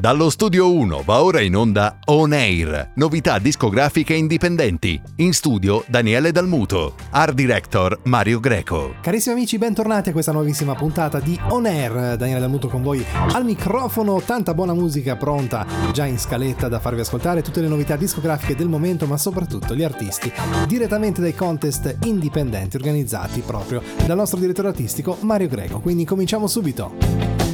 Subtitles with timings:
[0.00, 4.98] Dallo studio 1 va ora in onda On Air, novità discografiche indipendenti.
[5.16, 8.94] In studio Daniele Dalmuto, art director Mario Greco.
[9.00, 12.16] Carissimi amici, bentornati a questa nuovissima puntata di On Air.
[12.16, 17.00] Daniele Dalmuto con voi al microfono, tanta buona musica pronta già in scaletta da farvi
[17.00, 20.32] ascoltare, tutte le novità discografiche del momento, ma soprattutto gli artisti
[20.68, 25.80] direttamente dai contest indipendenti organizzati proprio dal nostro direttore artistico Mario Greco.
[25.80, 27.47] Quindi cominciamo subito.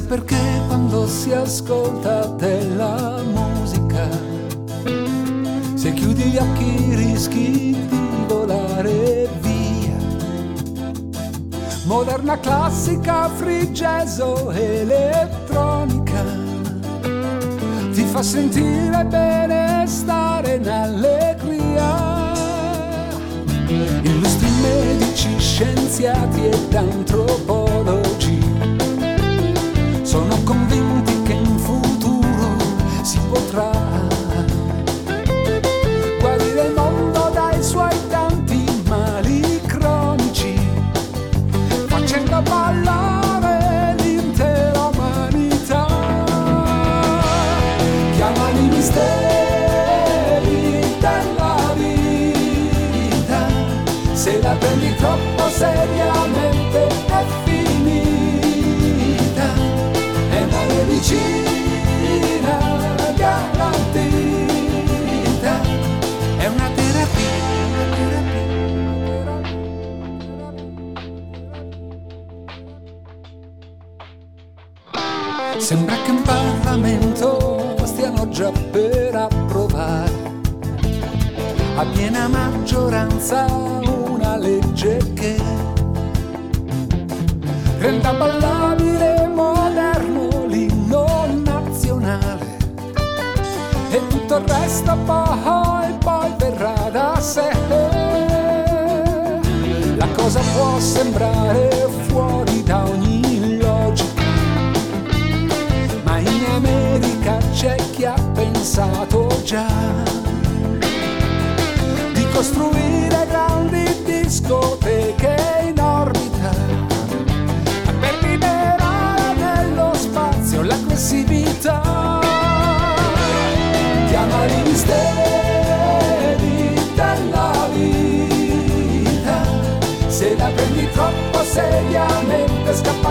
[0.00, 4.08] Chissà perché quando si ascolta della musica,
[5.74, 9.96] se chiudi gli occhi rischi di volare via.
[11.84, 16.24] Moderna classica, free jazz o elettronica,
[17.92, 22.32] ti fa sentire bene stare in allegria.
[24.02, 27.99] Illustri medici, scienziati ed antropologi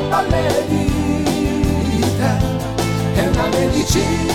[0.09, 2.37] dalle dita,
[3.13, 4.28] è una medicina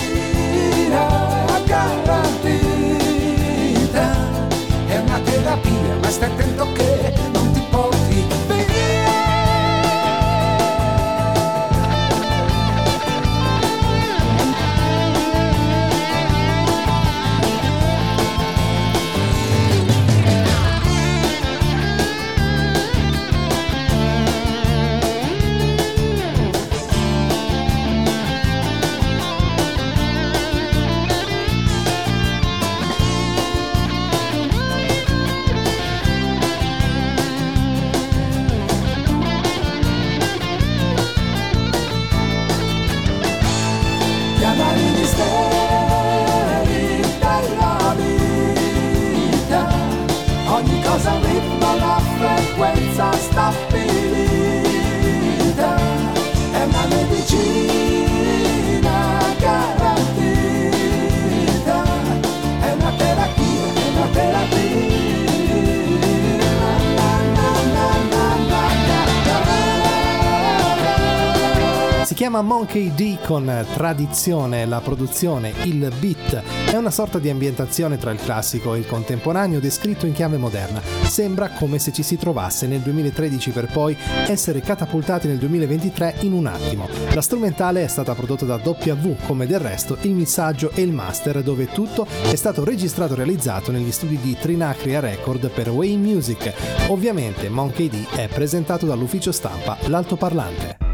[72.35, 76.41] chiama Monkey D con tradizione, la produzione, il beat.
[76.69, 80.81] È una sorta di ambientazione tra il classico e il contemporaneo descritto in chiave moderna.
[80.81, 83.95] Sembra come se ci si trovasse nel 2013 per poi
[84.27, 86.89] essere catapultati nel 2023 in un attimo.
[87.13, 91.41] La strumentale è stata prodotta da W, come del resto il missaggio e il master,
[91.41, 96.51] dove tutto è stato registrato e realizzato negli studi di Trinacria Record per Wayne Music.
[96.87, 100.84] Ovviamente Monkey D è presentato dall'ufficio stampa L'Altoparlante.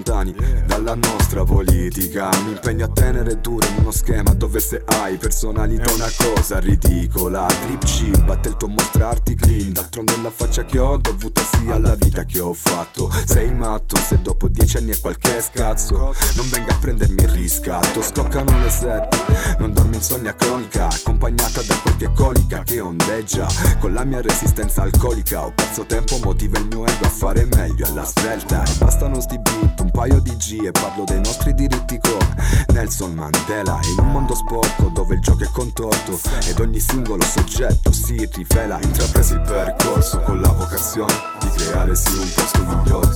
[0.00, 0.34] Lontani
[0.66, 2.30] dalla nostra politica.
[2.44, 4.29] Mi impegno a tenere duro in uno schema
[4.60, 7.46] se hai personalità una cosa ridicola.
[7.46, 9.72] Trip C, batte il tuo mostrarti clean.
[9.72, 13.10] D'altronde la faccia che ho dovuta sia alla vita che ho fatto.
[13.24, 16.14] Sei matto se dopo dieci anni è qualche scazzo.
[16.36, 18.02] Non venga a prendermi il riscatto.
[18.02, 20.88] Scoccano le sette, non dormo insonnia cronica.
[20.88, 23.46] Accompagnata da qualche colica che ondeggia.
[23.78, 27.86] Con la mia resistenza alcolica Ho perso tempo, motiva il mio ego a fare meglio
[27.86, 28.62] alla svelta.
[28.62, 33.14] E bastano sti beat, un paio di G E parlo dei nostri diritti come Nelson
[33.14, 33.78] Mandela.
[33.92, 36.18] In un mondo sporco dove il gioco è contorto
[36.48, 42.18] Ed ogni singolo soggetto si rivela Intrapresi il percorso con la vocazione Di creare sì
[42.18, 43.08] un posto migliore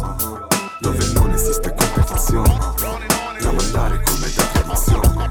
[0.79, 2.57] Dove non esiste competizione
[3.39, 5.31] Tramandare come da tradizione.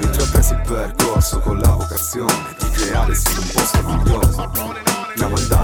[0.00, 4.84] Intrapresi il percorso con la vocazione Di creare sì un posto migliore Tramandare
[5.16, 5.55] come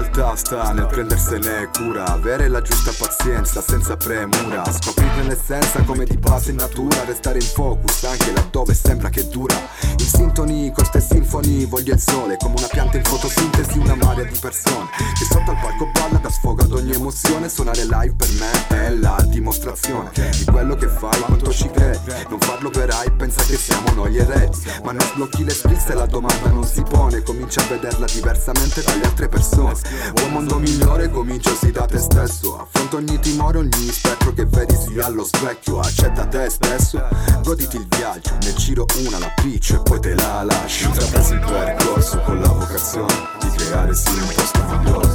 [0.00, 6.16] realtà sta nel prendersene cura Avere la giusta pazienza senza premura Scoprire l'essenza come di
[6.16, 9.56] base in natura Restare in focus anche laddove sembra che dura.
[9.98, 14.24] In sintonia con ste sinfoni Voglio il sole come una pianta in fotosintesi Una marea
[14.24, 18.30] di persone Che sotto al palco balla da sfogo ad ogni emozione Suonare live per
[18.38, 23.16] me è la dimostrazione Di quello che fai quanto ci credi Non farlo per hype
[23.16, 26.82] pensa che siamo noi eredi Ma non sblocchi le skill se la domanda non si
[26.82, 29.74] pone Comincia a vederla diversamente dalle altre persone
[30.22, 32.58] Un mondo migliore comincia sì da te stesso.
[32.60, 35.80] Affronta ogni timore, ogni spettro che vedi sia allo specchio.
[35.80, 37.02] Accetta te stesso,
[37.42, 38.36] goditi il viaggio.
[38.42, 40.88] Ne giro una, la piccio e poi te la lascio.
[40.88, 45.08] Intrapresi il percorso con la vocazione Di creare sì un posto migliore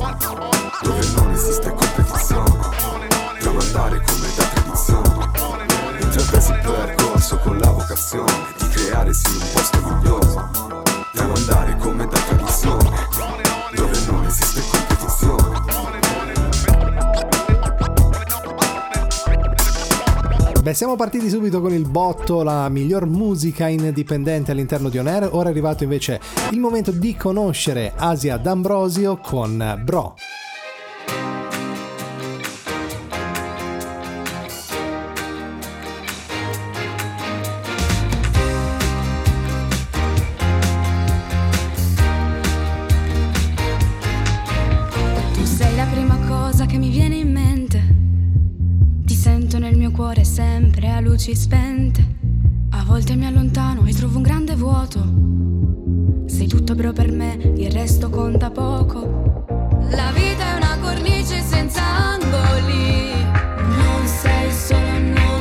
[0.82, 2.60] Dove non esiste competizione.
[3.40, 5.32] Tramandare come da tradizione.
[6.02, 10.50] Intrapresi il percorso con la vocazione Di creare sì un posto migliore.
[11.14, 12.23] Tramandare come da tradizione
[20.64, 25.28] Beh, siamo partiti subito con il botto, la miglior musica indipendente all'interno di On Air.
[25.34, 26.22] Ora è arrivato invece
[26.52, 30.16] il momento di conoscere Asia D'Ambrosio con Bro.
[51.14, 52.04] Luci spente.
[52.72, 55.00] A volte mi allontano e trovo un grande vuoto.
[56.26, 59.46] Sei tutto bro per me, il resto conta poco.
[59.92, 63.12] La vita è una cornice senza angoli.
[63.78, 65.33] Non sei solo non,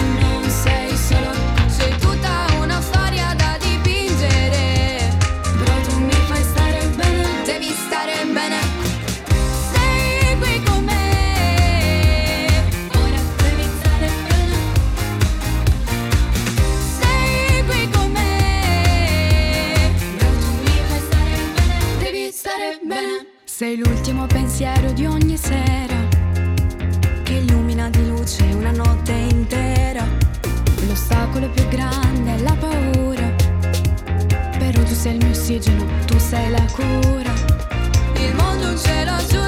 [23.72, 25.96] Sei l'ultimo pensiero di ogni sera
[27.22, 30.04] che illumina di luce una notte intera.
[30.86, 33.34] L'ostacolo più grande è la paura,
[34.58, 37.32] però tu sei il mio ossigeno, tu sei la cura.
[38.16, 39.41] Il mondo è un cielo azzurro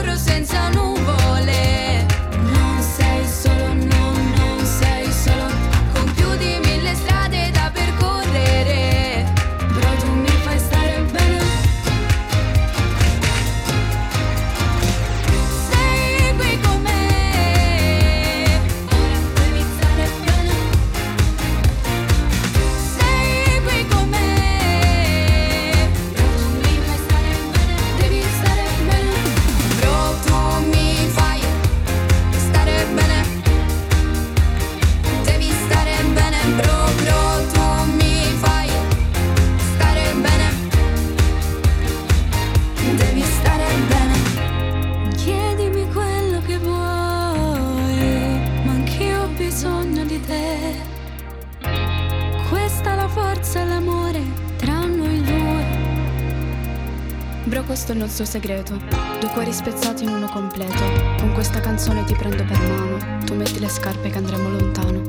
[58.16, 58.76] nostro segreto.
[59.18, 60.84] Due cuori spezzati in uno completo.
[61.18, 63.24] Con questa canzone ti prendo per mano.
[63.24, 65.00] Tu metti le scarpe che andremo lontano.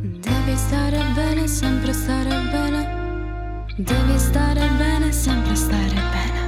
[0.00, 3.64] Devi stare bene, sempre stare bene.
[3.76, 6.41] Devi stare bene, sempre stare bene.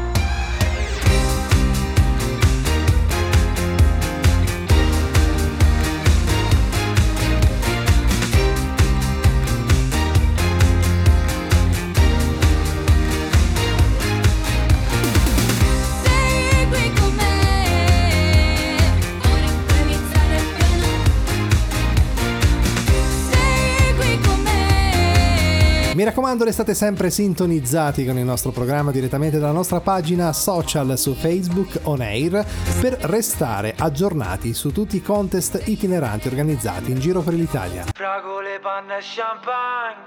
[26.35, 31.81] Raccomando, restate sempre sintonizzati con il nostro programma direttamente dalla nostra pagina social su Facebook
[31.85, 32.45] On Air
[32.81, 37.85] per restare aggiornati su tutti i contest itineranti organizzati in giro per l'Italia.
[37.93, 40.03] Fragole, panna e champagne,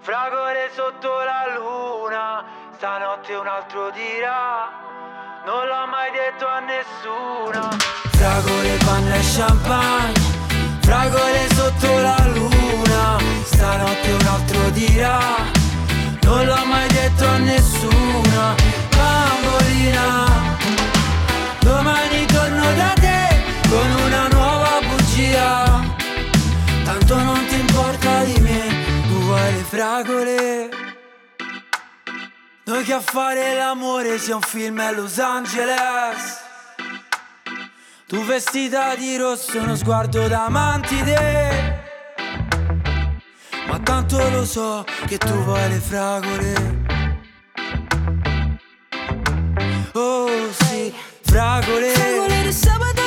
[0.00, 2.44] fragole sotto la luna,
[2.76, 4.70] stanotte un altro dirà,
[5.44, 7.68] non l'ho mai detto a nessuno.
[8.16, 10.20] Fragole, panna e champagne,
[10.80, 15.55] fragole sotto la luna, stanotte un altro dirà,
[16.26, 18.54] non l'ho mai detto a nessuno.
[18.96, 20.56] Bambolina,
[21.60, 23.20] domani torno da te
[23.68, 25.84] con una nuova bugia.
[26.84, 28.60] Tanto non ti importa di me,
[29.08, 30.68] tu vuoi le fragole.
[32.64, 36.44] Noi che a fare l'amore sia un film a Los Angeles.
[38.08, 41.95] Tu vestita di rosso, uno sguardo da mantide.
[43.82, 46.84] Tanto lo so che tu vuoi le fragole.
[49.92, 50.92] Oh sì,
[51.22, 51.90] fragole.
[51.90, 53.05] Fragole di sabato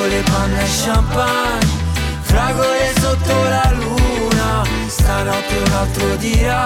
[0.00, 1.66] Fragole, panna e champagne,
[2.22, 6.64] fragole sotto la luna, stanotte un altro dirà,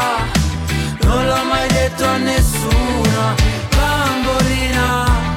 [1.00, 3.34] non l'ho mai detto a nessuno,
[3.74, 5.36] bambolina,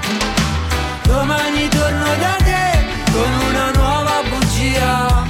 [1.06, 5.26] domani torno da te con una nuova bugia,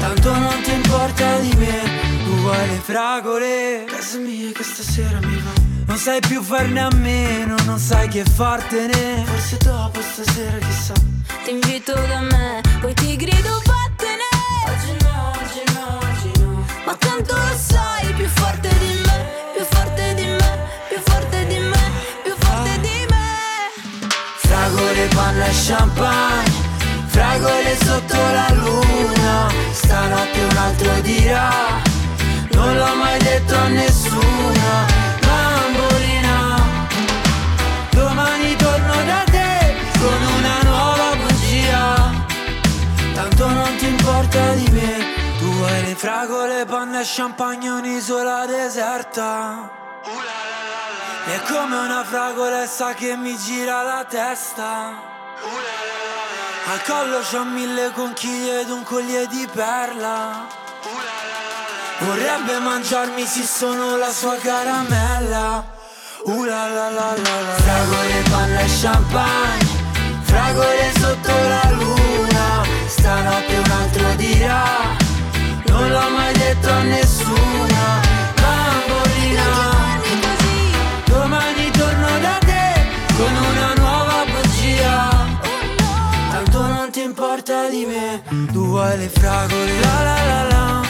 [0.00, 1.82] tanto non ti importa di me,
[2.24, 5.69] tu vuoi le fragole, casa mia che stasera mi va.
[5.90, 9.24] Non sai più farne a meno, non sai che fartene.
[9.26, 10.92] Forse dopo stasera chissà.
[11.42, 14.28] Ti invito da me Poi ti grido vattene!
[14.68, 16.64] Oggi no, oggi no, oggi no.
[16.86, 21.58] Ma tanto lo sai Più forte di me Più forte di me Più forte di
[21.58, 21.82] me
[22.22, 24.06] Più forte di me.
[24.36, 26.52] Fragole, panna e champagne
[27.06, 29.48] Fragole sotto la luna.
[29.72, 31.50] Stanotte un altro dirà
[32.52, 35.09] Non l'ho mai detto a nessuno
[46.00, 49.70] fragole, panna e champagne Un'isola deserta.
[51.26, 54.94] È come una fragolessa che mi gira la testa.
[56.72, 60.46] Al collo c'ho mille conchiglie ed un collier di perla.
[61.98, 65.62] Vorrebbe mangiarmi se sono la sua caramella.
[66.24, 69.68] Uh la la la la Fragole, panna e champagne
[70.22, 72.64] Fragole sotto la luna.
[72.86, 74.99] Stanotte un altro dirà
[75.80, 77.82] Non l'ho mai detto a nessuno
[78.42, 79.48] Bambolina
[81.06, 82.84] Domani torno da te
[83.16, 85.08] con una nuova bugia.
[86.32, 88.22] Tanto non ti importa di me
[88.52, 90.89] Tu vuoi le fragole La la la la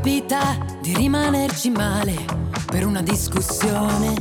[0.00, 2.14] Capita di rimanerci male
[2.66, 4.14] per una discussione,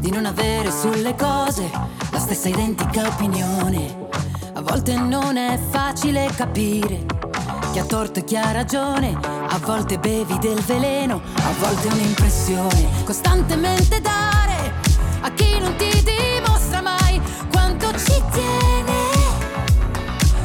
[0.00, 1.70] di non avere sulle cose
[2.10, 4.08] la stessa identica opinione.
[4.54, 7.06] A volte non è facile capire
[7.70, 13.04] chi ha torto e chi ha ragione, a volte bevi del veleno, a volte un'impressione.
[13.04, 14.72] Costantemente dare
[15.20, 18.92] a chi non ti dimostra mai quanto ci tiene.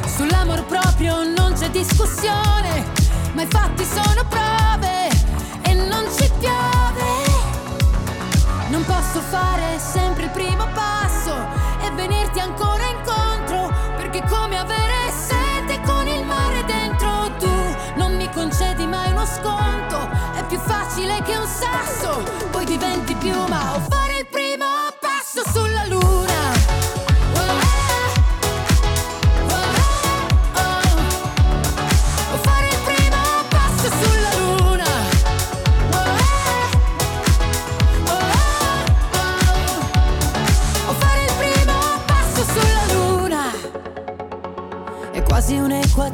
[0.05, 2.98] Sull'amor proprio non c'è discussione,
[3.39, 5.07] ma i fatti sono prove
[5.61, 7.07] e non ci piove.
[8.67, 11.67] Non posso fare sempre il primo passo
[11.99, 18.85] venirti ancora incontro, perché come avere sete con il mare dentro tu non mi concedi
[18.85, 24.08] mai uno sconto, è più facile che un sasso, poi diventi piuma o fare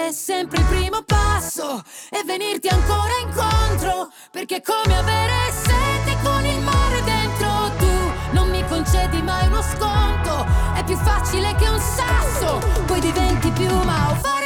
[0.00, 6.44] fare sempre il primo passo e venirti ancora incontro, perché è come avere sete con
[6.44, 8.12] il mare dentro tu.
[8.32, 14.10] Non mi concedi mai uno sconto, è più facile che un sasso, poi diventi piuma
[14.10, 14.39] o fare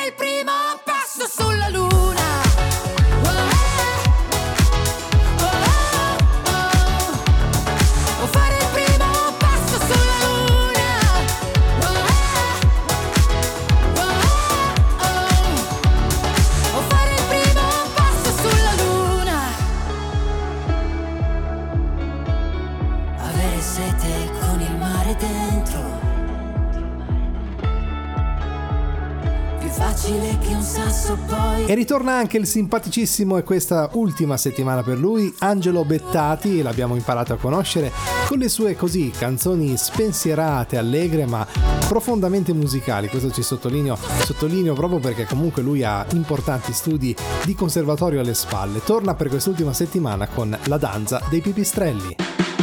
[31.66, 37.32] E ritorna anche il simpaticissimo e questa ultima settimana per lui, Angelo Bettati, l'abbiamo imparato
[37.32, 37.90] a conoscere
[38.26, 41.46] con le sue così canzoni spensierate, allegre ma
[41.88, 43.08] profondamente musicali.
[43.08, 48.84] Questo ci sottolineo, sottolineo proprio perché comunque lui ha importanti studi di conservatorio alle spalle.
[48.84, 52.53] Torna per quest'ultima settimana con La danza dei pipistrelli.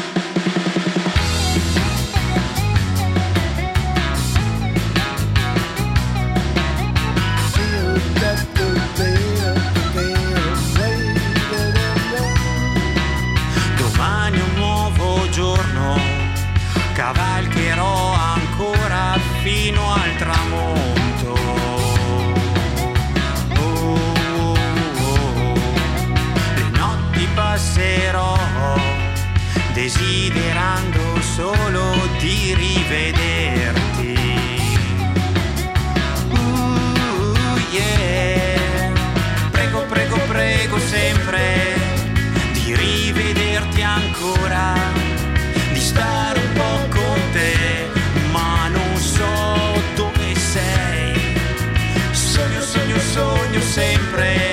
[27.81, 28.37] Passerò
[29.73, 34.15] desiderando solo di rivederti.
[36.29, 38.91] Uh, yeah.
[39.49, 41.73] Prego, prego, prego sempre
[42.53, 44.75] di rivederti ancora,
[45.73, 47.89] di stare un po' con te,
[48.31, 51.35] ma non so dove sei.
[52.11, 54.50] Sogno, sogno, sogno sempre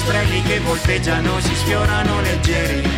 [0.00, 2.88] pipistrelli che volteggiano, si sfiorano leggeri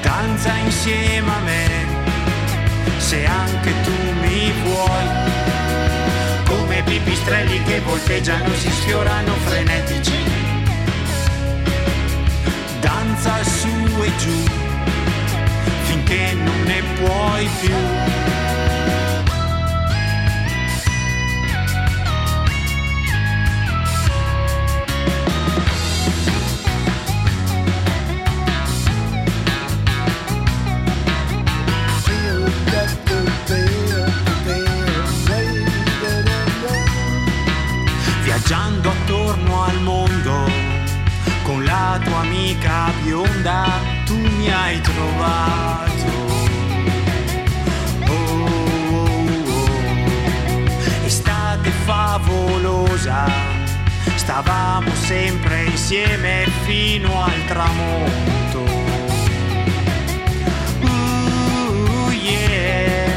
[0.00, 1.66] danza insieme a me,
[2.98, 5.06] se anche tu mi vuoi.
[6.44, 10.18] Come pipistrelli che volteggiano, si sfiorano frenetici.
[12.80, 14.44] Danza su e giù,
[15.84, 18.22] finché non ne puoi più.
[43.12, 43.64] Bionda,
[44.06, 46.12] tu mi hai trovato.
[48.08, 48.46] Oh,
[48.88, 49.10] oh,
[49.50, 49.68] oh.
[51.04, 53.30] Estate favolosa,
[54.14, 58.60] stavamo sempre insieme fino al tramonto.
[60.80, 63.12] Uh, yeah.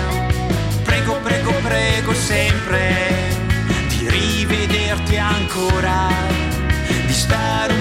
[0.83, 3.13] Prego, prego, prego sempre
[3.87, 6.09] di rivederti ancora,
[7.05, 7.74] di stare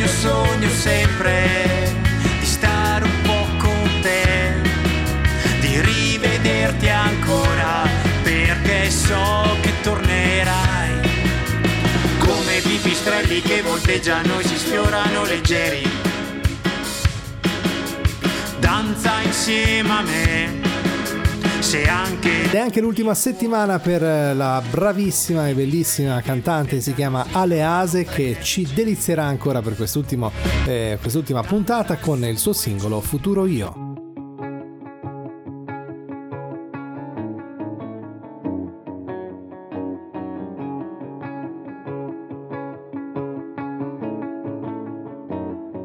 [0.00, 1.92] Sogno, sogno sempre
[2.38, 4.54] di stare un po' con te,
[5.60, 7.86] di rivederti ancora,
[8.22, 11.00] perché so che tornerai.
[12.18, 15.88] Come pipistrelli che volteggiano e si sfiorano leggeri
[18.58, 20.59] danza insieme a me,
[21.70, 22.42] forse anche...
[22.42, 28.04] Ed è anche l'ultima settimana per eh, la bravissima e bellissima cantante, si chiama Alease,
[28.04, 29.74] che ci delizierà ancora per
[30.66, 33.72] eh, quest'ultima puntata con il suo singolo Futuro Io.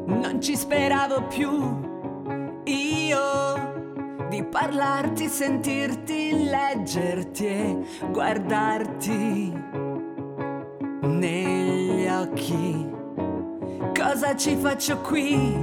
[0.06, 1.85] Non ci speravo più
[4.66, 9.52] parlarti, sentirti, leggerti e guardarti
[11.02, 12.90] negli occhi.
[13.96, 15.54] Cosa ci faccio qui?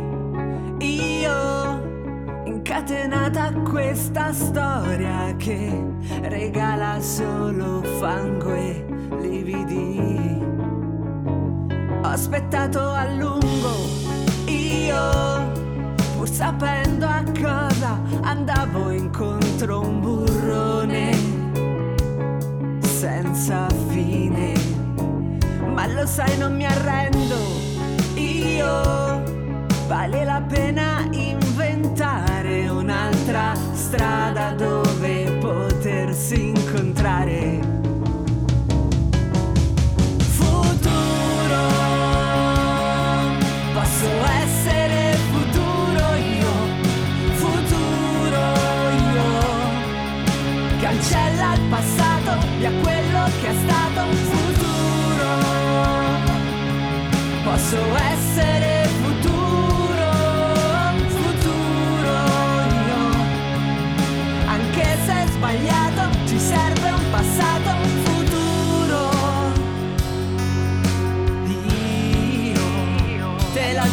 [0.80, 5.84] Io incatenata a questa storia che
[6.22, 8.86] regala solo fango e
[9.20, 10.42] lividi.
[12.04, 13.76] Ho aspettato a lungo
[14.46, 15.52] io,
[16.16, 17.12] pur sapendo
[18.34, 21.12] andavo incontro un burrone
[22.82, 24.54] senza fine.
[25.72, 27.38] Ma lo sai, non mi arrendo,
[28.15, 29.24] io
[29.88, 37.73] vale la pena inventare un'altra strada dove potersi incontrare.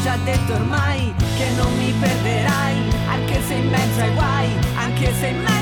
[0.02, 2.76] Già detto ormai che non mi perderai,
[3.08, 5.59] anche se in mezzo ai guai, anche se in mezzo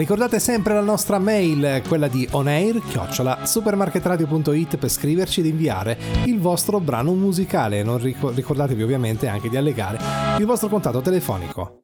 [0.00, 6.40] Ricordate sempre la nostra mail, quella di onair, chiocciola, supermarketradio.it per scriverci ed inviare il
[6.40, 7.82] vostro brano musicale.
[7.82, 9.98] Non ricordatevi ovviamente anche di allegare
[10.38, 11.80] il vostro contatto telefonico.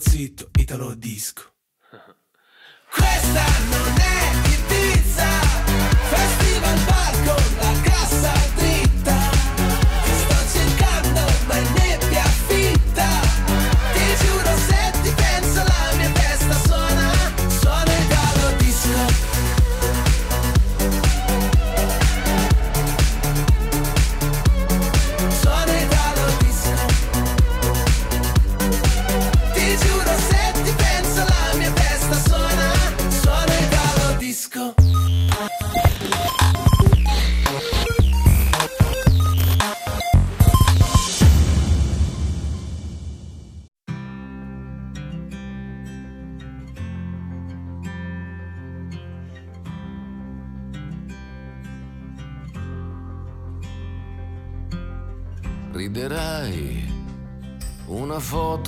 [0.00, 0.47] Zitto,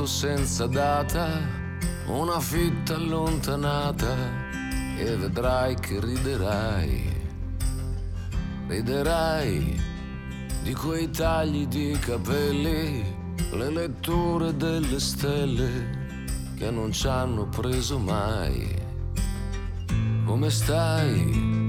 [0.01, 1.29] foto senza data,
[2.07, 4.15] una fitta allontanata
[4.97, 7.03] e vedrai che riderai.
[8.67, 9.79] Riderai
[10.63, 13.05] di quei tagli di capelli,
[13.53, 16.17] le letture delle stelle
[16.57, 18.75] che non ci hanno preso mai.
[20.25, 21.60] Come stai?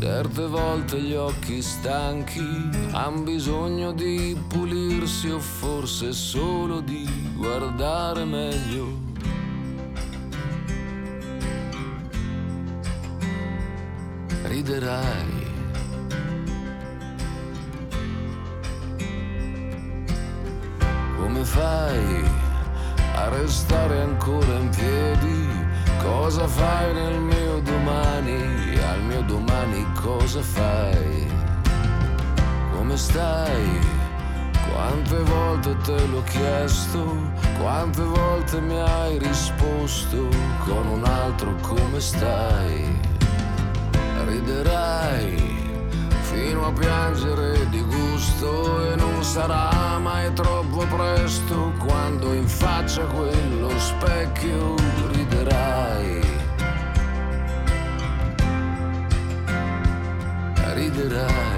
[0.00, 9.06] Certe volte gli occhi stanchi han bisogno di pulirsi o forse solo di guardare meglio.
[14.44, 15.46] Riderai.
[21.16, 22.24] Come fai
[23.14, 25.47] a restare ancora in piedi?
[26.02, 28.78] Cosa fai nel mio domani?
[28.78, 31.26] Al mio domani cosa fai?
[32.72, 33.80] Come stai?
[34.70, 37.16] Quante volte te l'ho chiesto?
[37.58, 40.28] Quante volte mi hai risposto?
[40.64, 43.00] Con un altro come stai?
[44.26, 45.58] Riderai
[46.20, 53.70] fino a piangere di gusto e non sarà mai troppo presto quando in faccia quello
[53.78, 54.74] specchio
[55.12, 55.77] riderai.
[60.98, 61.57] Riderai.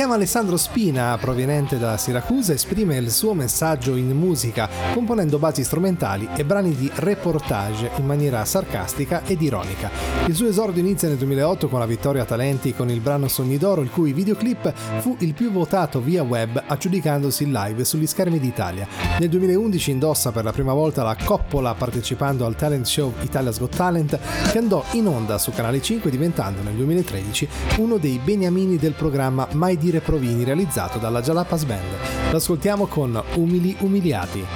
[0.00, 6.26] chiama Alessandro Spina, proveniente da Siracusa, esprime il suo messaggio in musica, componendo basi strumentali
[6.34, 9.90] e brani di reportage in maniera sarcastica ed ironica.
[10.26, 13.58] Il suo esordio inizia nel 2008 con la vittoria a Talenti con il brano Sogni
[13.58, 18.88] d'Oro, il cui videoclip fu il più votato via web, aggiudicandosi live sugli schermi d'Italia.
[19.18, 23.76] Nel 2011 indossa per la prima volta la coppola partecipando al talent show Italia's Got
[23.76, 24.18] Talent,
[24.50, 29.46] che andò in onda su Canale 5 diventando nel 2013 uno dei beniamini del programma
[29.52, 32.30] Mai dire provini realizzato dalla Jalapas Band.
[32.30, 34.46] L'ascoltiamo con Umili Umiliati.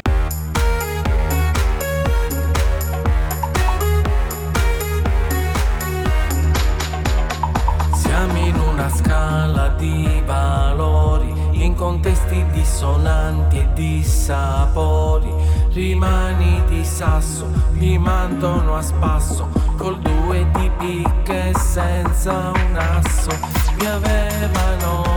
[7.96, 11.32] Siamo in una scala di valori
[11.64, 15.32] in contesti dissonanti e dissapori.
[15.72, 23.30] Rimani di sasso, ti mandano a spasso, col due di picche senza un asso.
[23.78, 25.13] Mi avevano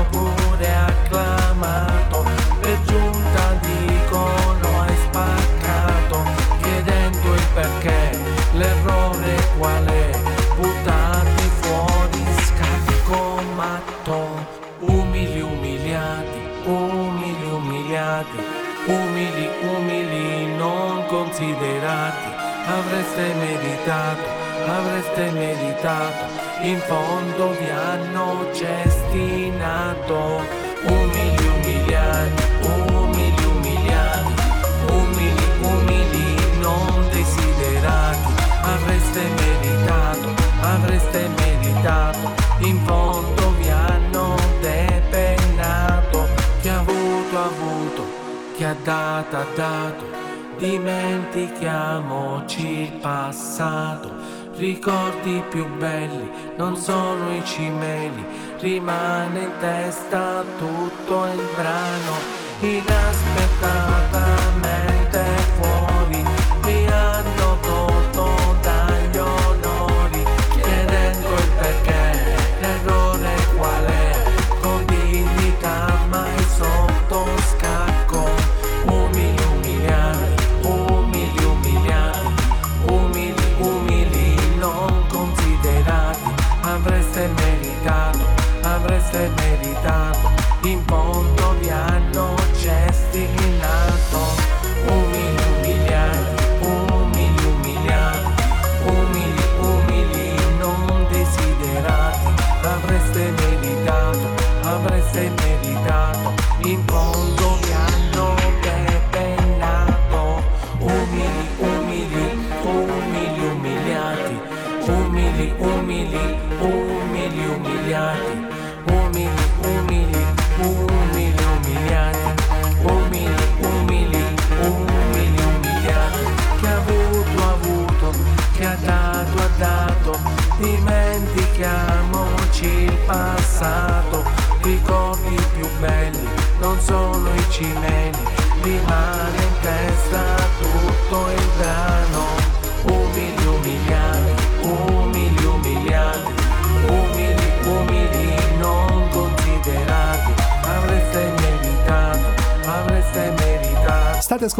[53.37, 54.11] passato.
[54.55, 58.25] Ricordi più belli non sono i cimeli,
[58.57, 62.15] rimane in testa tutto il brano,
[62.61, 63.26] inaspettatamente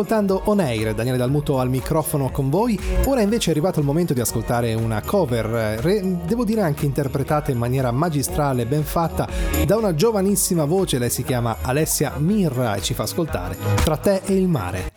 [0.08, 2.80] ascoltando On Air, Daniele Dalmuto al microfono con voi.
[3.06, 7.52] Ora invece è arrivato il momento di ascoltare una cover, eh, devo dire anche interpretata
[7.52, 9.28] in maniera magistrale, ben fatta,
[9.66, 10.98] da una giovanissima voce.
[10.98, 14.97] Lei si chiama Alessia Mirra e ci fa ascoltare Tra te e il mare.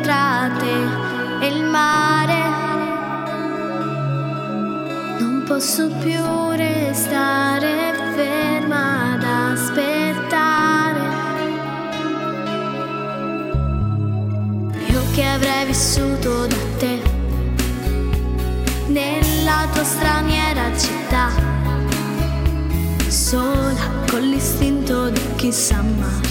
[0.00, 2.38] tra te e il mare.
[5.18, 6.18] Non posso più
[6.52, 11.00] restare ferma ad aspettare.
[14.86, 17.02] Io che avrei vissuto da te
[18.86, 21.28] nella tua straniera città,
[23.08, 26.27] sola con l'istinto di chi sa amare,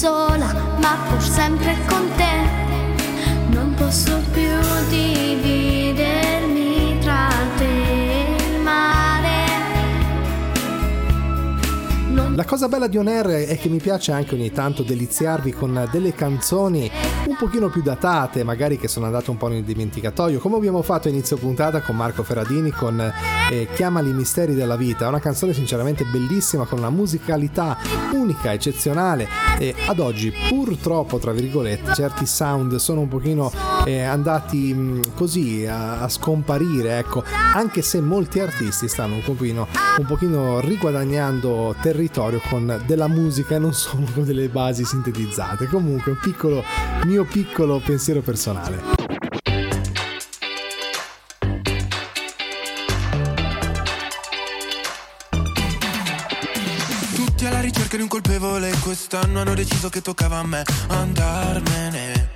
[0.00, 0.48] sola
[0.80, 2.32] ma pur sempre con te.
[3.50, 4.56] Non posso più
[4.88, 6.26] dividermi
[7.00, 7.28] tra
[7.58, 9.48] te e il mare.
[12.34, 15.86] La cosa bella di On Air è che mi piace anche ogni tanto deliziarvi con
[15.92, 16.90] delle canzoni
[17.40, 21.10] pochino più datate, magari che sono andate un po' nel dimenticatoio, come abbiamo fatto a
[21.10, 23.00] inizio puntata con Marco Ferradini con
[23.50, 27.78] eh, Chiamali misteri della vita, una canzone sinceramente bellissima con una musicalità
[28.12, 29.26] unica, eccezionale
[29.58, 33.50] e ad oggi purtroppo, tra virgolette, certi sound sono un pochino
[33.86, 37.24] eh, andati mh, così a, a scomparire, ecco,
[37.54, 39.66] anche se molti artisti stanno un pochino,
[39.96, 45.68] un pochino riguadagnando territorio con della musica e non solo con delle basi sintetizzate.
[45.68, 46.62] Comunque un piccolo
[47.04, 48.82] mio piccolo pensiero personale.
[57.14, 60.64] Tutti alla ricerca di un colpevole Quest'anno hanno deciso che toccava a me.
[60.88, 62.30] Andarmene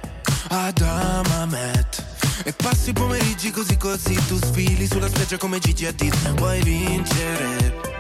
[0.50, 2.04] ad Amamet.
[2.44, 6.36] E passi i pomeriggi così così Tu sfili sulla spiaggia come Gigi Hadid.
[6.36, 7.93] Vuoi vincere,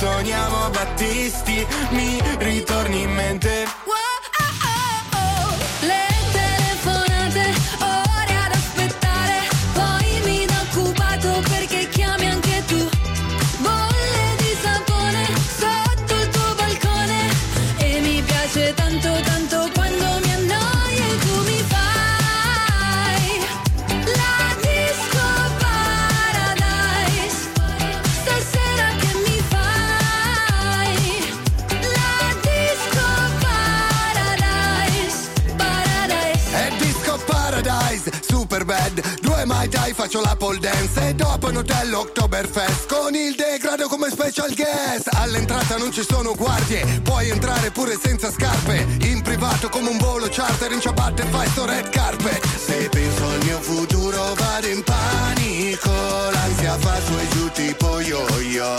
[0.00, 3.79] stoniamo Battisti Mi ritorni in mente
[39.90, 41.08] Dai faccio la pole dance.
[41.08, 45.08] E dopo in hotel Oktoberfest Con il degrado come special guest.
[45.14, 48.86] All'entrata non ci sono guardie Puoi entrare pure senza scarpe.
[49.00, 52.46] In privato come un volo charter In ciabatte fai sto red carpet.
[52.46, 55.90] Se penso al mio futuro vado in panico.
[56.30, 58.76] L'ansia fa su e giù tipo yo-yo.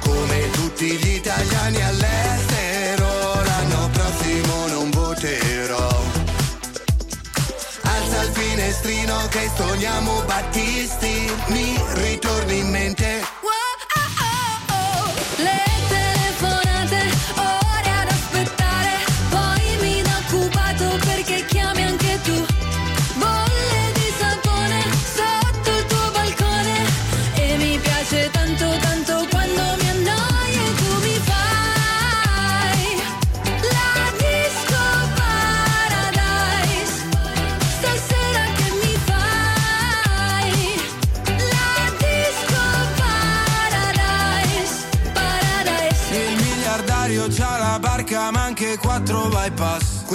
[0.00, 2.41] Come tutti gli italiani all'estero
[8.82, 11.30] finestrino che stoniamo Battisti.
[11.46, 13.31] Mi ritorni in mente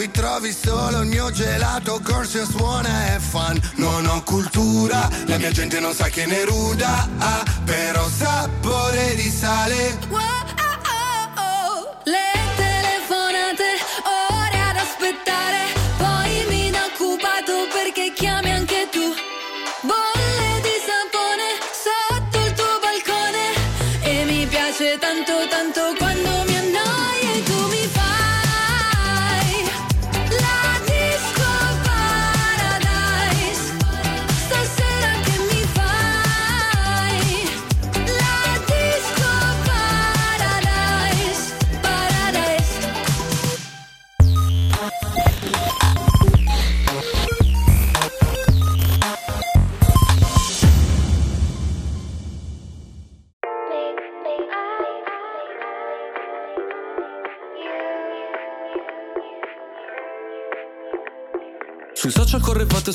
[0.08, 5.51] Qui trovi solo il mio gelato Corso suona e fan Non ho cultura La mia
[5.51, 10.47] gente non sa che ne ruda ah, Però sapore di sale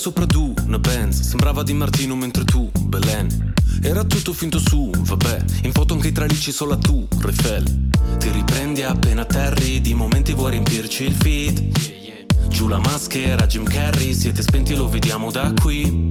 [0.02, 1.20] sopra tu, una Benz.
[1.20, 3.54] Sembrava di Martino mentre tu, Belen.
[3.82, 5.44] Era tutto finto su, vabbè.
[5.62, 7.88] In foto anche i tralicci solo a tu, Refel
[8.18, 12.48] Ti riprendi appena atterri Di momenti vuoi riempirci il feed.
[12.48, 16.08] Giù la maschera, Jim Carrey Siete spenti, lo vediamo da qui.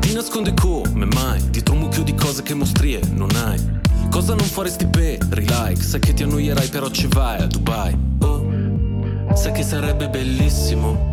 [0.00, 3.80] Ti nasconde come mai Dietro un mucchio di cose che mostrie non hai.
[4.10, 5.82] Cosa non faresti per like?
[5.82, 7.96] Sai che ti annoierai però ci vai a Dubai.
[8.18, 8.46] Oh,
[9.34, 11.12] sai che sarebbe bellissimo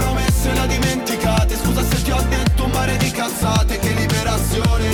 [0.00, 1.56] promesse ho dimenticate.
[1.56, 4.88] Scusa se ti ho detto un mare di cazzate Che liberazione.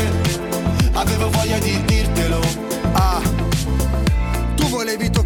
[0.92, 2.40] Avevo voglia di dirtelo.
[2.92, 3.20] Ah.
[4.56, 5.25] Tu volevi toccare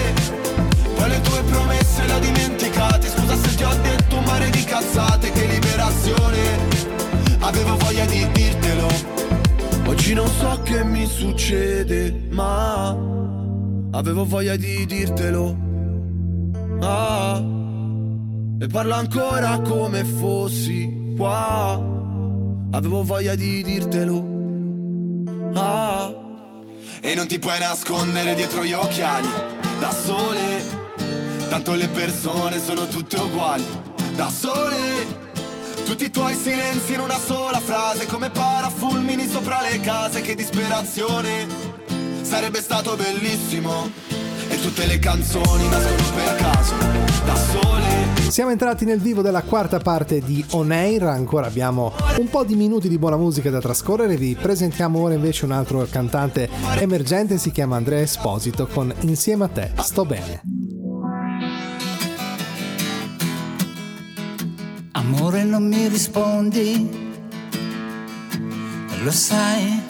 [2.05, 3.07] le ho dimenticate.
[3.09, 6.39] Scusa se ti ho detto un mare di cazzate Che liberazione.
[7.39, 8.87] Avevo voglia di dirtelo.
[9.85, 12.89] Oggi non so che mi succede Ma
[13.91, 15.57] Avevo voglia di dirtelo.
[16.81, 17.41] Ah
[18.59, 21.73] E parlo ancora come fossi qua.
[22.71, 24.25] Avevo voglia di dirtelo.
[25.53, 26.13] Ah
[27.01, 29.27] E non ti puoi nascondere dietro gli occhiali
[29.79, 30.80] Da sole
[31.51, 33.65] Tanto le persone sono tutte uguali,
[34.15, 35.05] da sole.
[35.83, 41.45] Tutti i tuoi silenzi in una sola frase, come parafulmini sopra le case, che disperazione.
[42.21, 43.89] Sarebbe stato bellissimo.
[44.47, 46.73] E tutte le canzoni nascono per caso,
[47.25, 48.29] da sole.
[48.29, 52.55] Siamo entrati nel vivo della quarta parte di On Air, ancora abbiamo un po' di
[52.55, 56.47] minuti di buona musica da trascorrere, vi presentiamo ora invece un altro cantante
[56.79, 60.90] emergente, si chiama Andrea Esposito con Insieme a te, sto bene.
[65.01, 66.87] Amore non mi rispondi,
[69.01, 69.81] lo sai,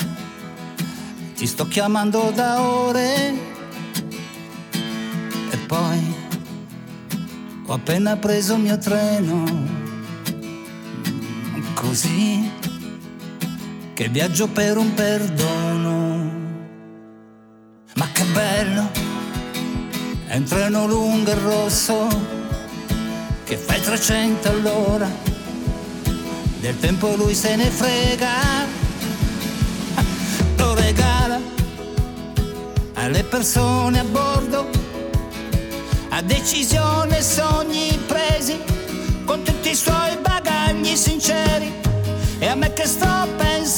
[1.35, 3.33] ti sto chiamando da ore.
[5.49, 6.15] E poi
[7.65, 9.43] ho appena preso il mio treno,
[11.73, 12.49] così
[13.93, 16.31] che viaggio per un perdono.
[17.95, 18.89] Ma che bello,
[20.27, 22.39] è un treno lungo e rosso
[23.51, 25.09] che fai 300 all'ora,
[26.61, 28.29] del tempo lui se ne frega,
[30.55, 31.37] lo regala
[32.93, 34.69] alle persone a bordo,
[36.11, 38.57] a decisione e sogni presi,
[39.25, 41.73] con tutti i suoi bagagli sinceri,
[42.39, 43.70] e a me che sto pensando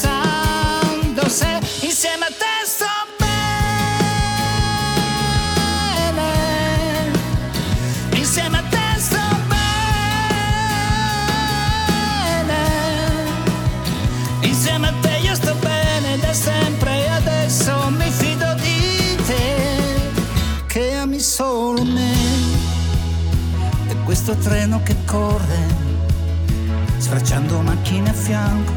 [24.24, 25.68] questo treno che corre,
[26.98, 28.72] sfracciando macchine a fianco,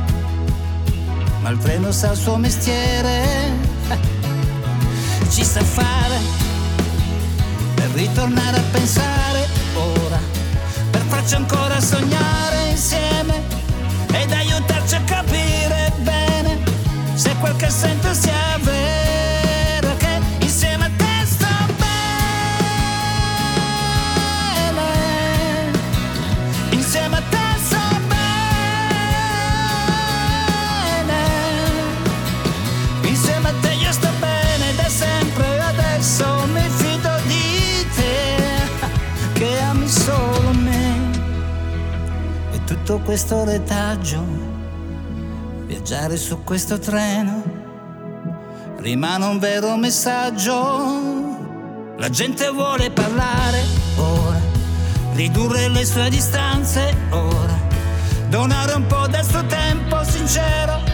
[1.40, 3.52] ma il treno sa il suo mestiere,
[5.30, 6.18] ci sa fare
[7.76, 9.46] per ritornare a pensare.
[9.74, 10.18] Ora,
[10.90, 13.40] per farci ancora sognare insieme
[14.14, 16.58] ed aiutarci a capire bene
[17.14, 18.75] se quel che sento sia vero
[43.06, 44.20] questo retaggio
[45.64, 47.40] viaggiare su questo treno
[48.78, 51.94] rimane un vero messaggio.
[51.98, 53.62] La gente vuole parlare
[53.94, 54.40] ora
[55.12, 57.56] ridurre le sue distanze ora
[58.28, 60.85] donare un po' del suo tempo sincero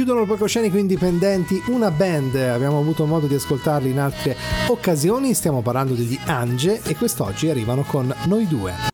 [0.00, 4.34] chiudono il palcoscenico indipendenti una band, abbiamo avuto modo di ascoltarli in altre
[4.68, 8.89] occasioni, stiamo parlando degli Ange e quest'oggi arrivano con Noi Due.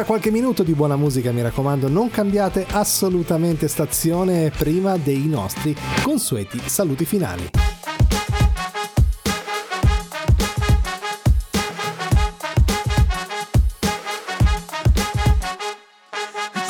[0.00, 5.76] Ancora qualche minuto di buona musica, mi raccomando, non cambiate assolutamente stazione prima dei nostri
[6.02, 7.50] consueti saluti finali.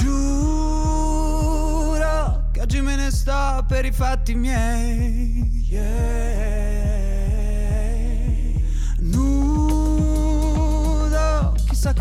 [0.01, 1.29] Giuro
[2.51, 5.69] che oggi me ne sto per i fatti miei.
[5.71, 6.70] Yeah.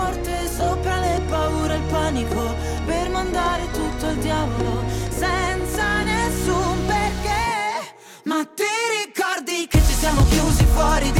[0.00, 2.54] forte sopra le paure e il panico
[2.86, 7.94] per mandare tutto al diavolo senza nessun perché.
[8.24, 8.72] Ma ti
[9.04, 11.19] ricordi che ci siamo chiusi fuori di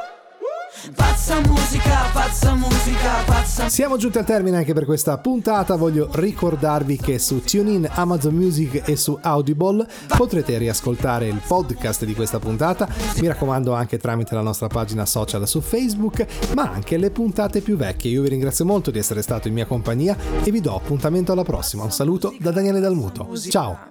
[1.31, 5.77] Pazza musica, pazza musica, pazza Siamo giunti al termine anche per questa puntata.
[5.77, 12.13] Voglio ricordarvi che su TuneIn, Amazon Music e su Audible potrete riascoltare il podcast di
[12.15, 12.85] questa puntata.
[13.21, 17.77] Mi raccomando anche tramite la nostra pagina social su Facebook, ma anche le puntate più
[17.77, 18.11] vecchie.
[18.11, 21.43] Io vi ringrazio molto di essere stato in mia compagnia e vi do appuntamento alla
[21.43, 21.83] prossima.
[21.83, 23.29] Un saluto da Daniele Dalmuto.
[23.37, 23.87] Ciao!